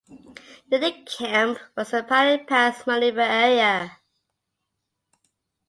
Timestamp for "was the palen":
1.77-2.47